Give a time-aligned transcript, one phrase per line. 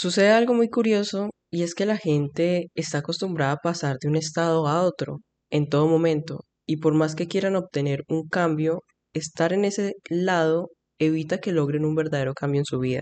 [0.00, 4.14] Sucede algo muy curioso y es que la gente está acostumbrada a pasar de un
[4.14, 5.18] estado a otro
[5.50, 10.68] en todo momento y por más que quieran obtener un cambio, estar en ese lado
[11.00, 13.00] evita que logren un verdadero cambio en su vida.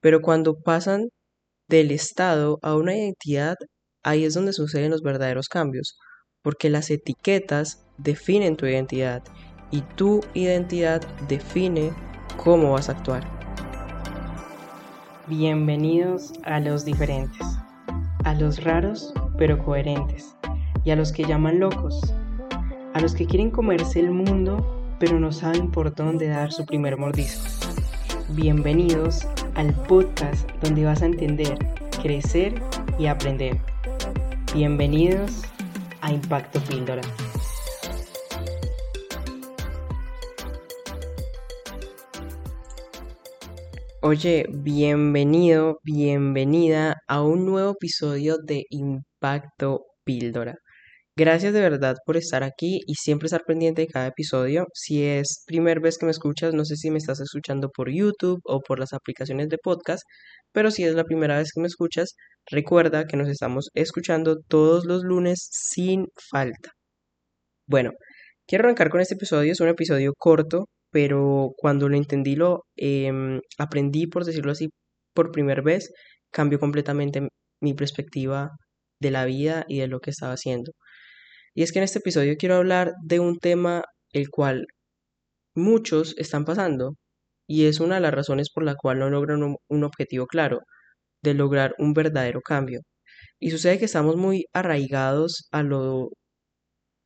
[0.00, 1.06] Pero cuando pasan
[1.68, 3.54] del estado a una identidad,
[4.02, 5.96] ahí es donde suceden los verdaderos cambios,
[6.42, 9.22] porque las etiquetas definen tu identidad
[9.70, 11.92] y tu identidad define
[12.36, 13.37] cómo vas a actuar.
[15.28, 17.46] Bienvenidos a los diferentes,
[18.24, 20.34] a los raros pero coherentes,
[20.84, 22.14] y a los que llaman locos,
[22.94, 26.96] a los que quieren comerse el mundo pero no saben por dónde dar su primer
[26.96, 27.44] mordisco.
[28.30, 31.58] Bienvenidos al podcast donde vas a entender,
[32.00, 32.54] crecer
[32.98, 33.60] y aprender.
[34.54, 35.42] Bienvenidos
[36.00, 37.02] a Impacto Píldora.
[44.00, 50.54] Oye, bienvenido, bienvenida a un nuevo episodio de Impacto Píldora.
[51.16, 54.66] Gracias de verdad por estar aquí y siempre estar pendiente de cada episodio.
[54.72, 58.40] Si es primera vez que me escuchas, no sé si me estás escuchando por YouTube
[58.44, 60.04] o por las aplicaciones de podcast,
[60.52, 62.14] pero si es la primera vez que me escuchas,
[62.50, 66.70] recuerda que nos estamos escuchando todos los lunes sin falta.
[67.66, 67.92] Bueno,
[68.46, 73.40] quiero arrancar con este episodio, es un episodio corto, pero cuando lo entendí, lo em,
[73.58, 74.70] aprendí, por decirlo así,
[75.14, 75.92] por primera vez,
[76.32, 77.28] cambió completamente
[77.60, 78.50] mi perspectiva
[79.00, 80.72] de la vida y de lo que estaba haciendo.
[81.54, 84.66] Y es que en este episodio quiero hablar de un tema el cual
[85.54, 86.94] muchos están pasando
[87.48, 90.60] y es una de las razones por la cual no logran un, un objetivo claro,
[91.22, 92.80] de lograr un verdadero cambio.
[93.40, 96.10] Y sucede que estamos muy arraigados a lo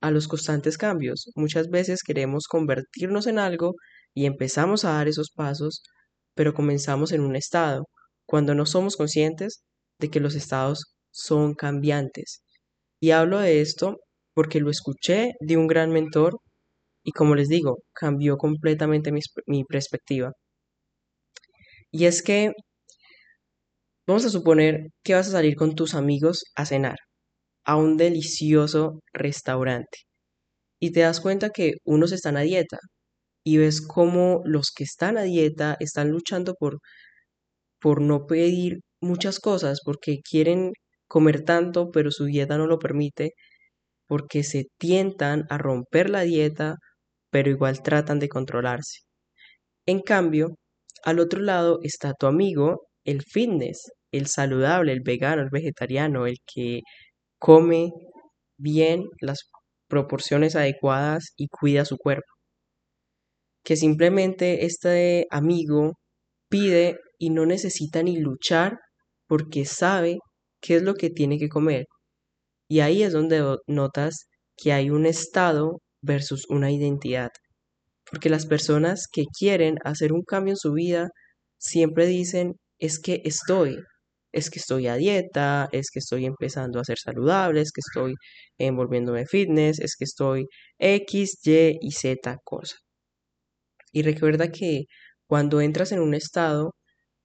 [0.03, 1.31] a los constantes cambios.
[1.37, 3.75] Muchas veces queremos convertirnos en algo
[4.15, 5.83] y empezamos a dar esos pasos,
[6.35, 7.85] pero comenzamos en un estado,
[8.27, 9.63] cuando no somos conscientes
[9.99, 12.43] de que los estados son cambiantes.
[13.01, 13.99] Y hablo de esto
[14.35, 16.39] porque lo escuché de un gran mentor
[17.05, 20.33] y como les digo, cambió completamente mi, mi perspectiva.
[21.93, 22.53] Y es que
[24.07, 26.97] vamos a suponer que vas a salir con tus amigos a cenar
[27.65, 29.99] a un delicioso restaurante
[30.81, 32.79] y te das cuenta que unos están a dieta
[33.45, 36.79] y ves cómo los que están a dieta están luchando por,
[37.81, 40.73] por no pedir muchas cosas porque quieren
[41.09, 43.33] comer tanto pero su dieta no lo permite
[44.09, 46.77] porque se tientan a romper la dieta
[47.31, 49.01] pero igual tratan de controlarse.
[49.87, 50.57] En cambio,
[51.05, 56.39] al otro lado está tu amigo, el fitness, el saludable, el vegano, el vegetariano, el
[56.47, 56.83] que
[57.43, 57.93] come
[58.57, 59.41] bien las
[59.89, 62.33] proporciones adecuadas y cuida su cuerpo.
[63.65, 65.95] Que simplemente este amigo
[66.49, 68.79] pide y no necesita ni luchar
[69.27, 70.19] porque sabe
[70.61, 71.87] qué es lo que tiene que comer.
[72.69, 74.27] Y ahí es donde notas
[74.57, 77.31] que hay un estado versus una identidad.
[78.09, 81.09] Porque las personas que quieren hacer un cambio en su vida
[81.59, 83.79] siempre dicen es que estoy,
[84.33, 88.15] es que estoy a dieta, es que estoy empezando a ser saludable, es que estoy
[88.59, 90.47] envolviéndome fitness, es que estoy
[90.79, 92.77] X, Y y Z cosa.
[93.93, 94.85] Y recuerda que
[95.27, 96.75] cuando entras en un estado,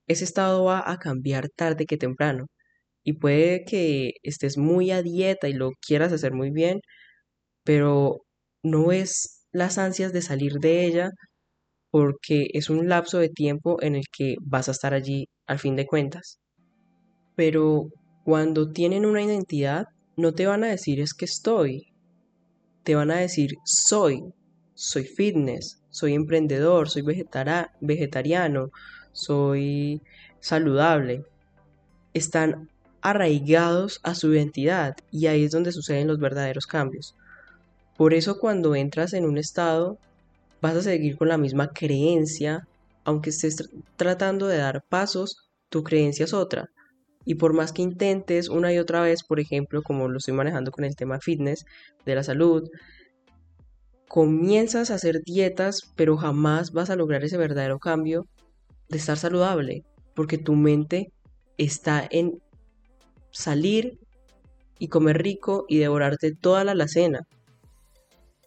[0.08, 2.48] ese estado va a cambiar tarde que temprano.
[3.04, 6.80] Y puede que estés muy a dieta y lo quieras hacer muy bien,
[7.64, 8.22] pero
[8.64, 11.10] no es las ansias de salir de ella
[11.92, 15.76] porque es un lapso de tiempo en el que vas a estar allí al fin
[15.76, 16.40] de cuentas
[17.38, 17.92] pero
[18.24, 21.94] cuando tienen una identidad, no te van a decir es que estoy,
[22.84, 24.24] te van a decir soy,
[24.74, 27.04] soy fitness, soy emprendedor, soy
[27.80, 28.72] vegetariano,
[29.12, 30.02] soy
[30.40, 31.26] saludable.
[32.16, 32.70] Están
[33.02, 37.16] arraigados a su identidad y ahí es donde suceden los verdaderos cambios.
[37.98, 40.00] Por eso cuando entras en un estado
[40.60, 42.68] vas a seguir con la misma creencia,
[43.04, 46.72] aunque estés tratando de dar pasos, tu creencia es otra.
[47.28, 50.72] Y por más que intentes una y otra vez, por ejemplo, como lo estoy manejando
[50.72, 51.66] con el tema fitness,
[52.06, 52.70] de la salud,
[54.08, 58.28] comienzas a hacer dietas, pero jamás vas a lograr ese verdadero cambio
[58.88, 59.84] de estar saludable,
[60.16, 61.12] porque tu mente
[61.58, 62.42] está en
[63.32, 64.00] salir
[64.80, 67.28] y comer rico y devorarte toda la alacena.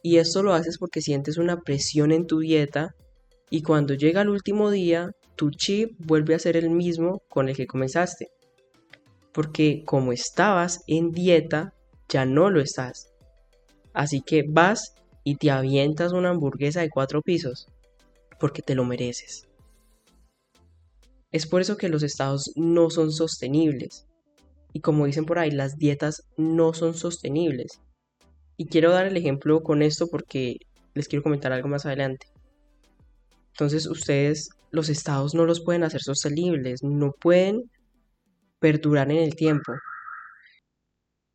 [0.02, 2.94] Y esto lo haces porque sientes una presión en tu dieta
[3.50, 7.56] y cuando llega el último día, tu chip vuelve a ser el mismo con el
[7.56, 8.28] que comenzaste
[9.32, 11.74] porque como estabas en dieta,
[12.08, 13.12] ya no lo estás.
[13.92, 14.94] Así que vas
[15.24, 17.66] y te avientas una hamburguesa de cuatro pisos,
[18.38, 19.46] porque te lo mereces.
[21.32, 24.06] Es por eso que los estados no son sostenibles.
[24.72, 27.80] Y como dicen por ahí, las dietas no son sostenibles.
[28.56, 30.56] Y quiero dar el ejemplo con esto porque
[30.94, 32.26] les quiero comentar algo más adelante.
[33.52, 37.70] Entonces ustedes, los estados no los pueden hacer sostenibles, no pueden
[38.60, 39.72] perdurar en el tiempo.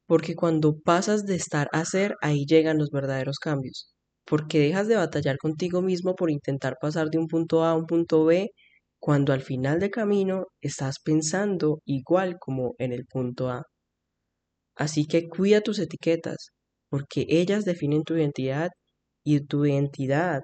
[0.08, 3.94] Porque cuando pasas de estar a ser, ahí llegan los verdaderos cambios.
[4.26, 7.86] Porque dejas de batallar contigo mismo por intentar pasar de un punto A a un
[7.86, 8.50] punto B,
[9.00, 13.64] cuando al final del camino estás pensando igual como en el punto A.
[14.78, 16.50] Así que cuida tus etiquetas,
[16.90, 18.70] porque ellas definen tu identidad
[19.24, 20.42] y tu identidad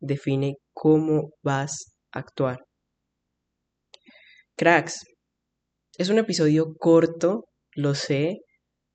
[0.00, 2.58] define cómo vas a actuar.
[4.56, 5.04] Cracks,
[6.00, 7.44] es un episodio corto,
[7.74, 8.38] lo sé,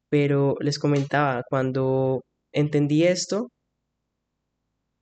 [0.09, 3.49] pero les comentaba, cuando entendí esto,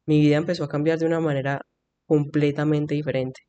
[0.05, 1.61] mi vida empezó a cambiar de una manera
[2.05, 3.41] completamente diferente.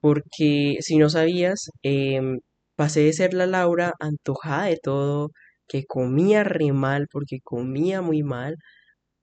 [0.00, 2.38] Porque si no sabías, em,
[2.76, 5.30] pasé de ser la Laura antojada de todo,
[5.68, 8.56] que comía re mal porque comía muy mal,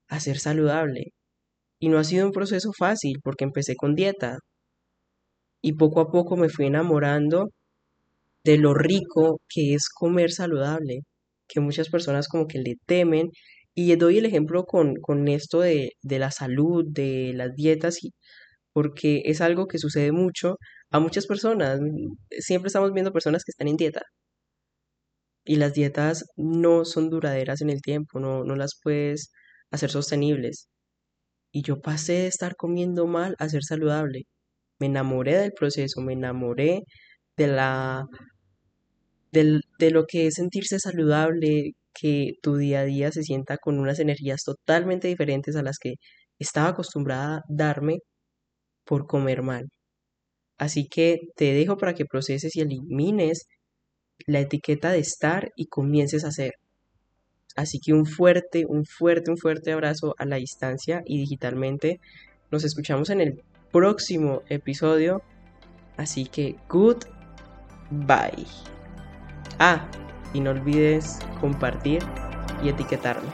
[0.10, 1.12] a ser saludable.
[1.80, 4.40] Y no ha sido un proceso fácil porque empecé con dieta.
[5.62, 7.50] Y poco a poco me fui enamorando
[8.46, 11.02] de lo rico que es comer saludable,
[11.48, 13.32] que muchas personas como que le temen.
[13.76, 18.00] Y doy el ejemplo con, esto de, de, la salud, de las dietas,
[18.74, 20.58] porque es algo que sucede mucho
[20.92, 21.80] a muchas personas.
[22.40, 24.02] Siempre estamos viendo personas que están en dieta.
[25.46, 29.32] Y las dietas no son duraderas en el tiempo, no, no las puedes
[29.72, 30.68] hacer sostenibles.
[31.52, 34.24] Y yo pasé de estar comiendo mal a ser saludable.
[34.80, 36.82] Me enamoré del proceso, me enamoré
[37.38, 38.06] de la
[39.44, 44.00] de lo que es sentirse saludable, que tu día a día se sienta con unas
[44.00, 45.96] energías totalmente diferentes a las que
[46.40, 48.00] estaba acostumbrada a darme
[48.86, 49.70] por comer mal.
[50.58, 53.48] Así que te dejo para que proceses y elimines
[54.28, 56.54] la etiqueta de estar y comiences a hacer.
[57.56, 62.00] Así que un fuerte, un fuerte, un fuerte abrazo a la distancia y digitalmente.
[62.52, 65.22] Nos escuchamos en el próximo episodio.
[65.98, 67.04] Así que good
[67.92, 68.75] bye.
[69.60, 69.88] Ah,
[70.34, 72.04] y no olvides compartir
[72.64, 73.30] y etiquetarme.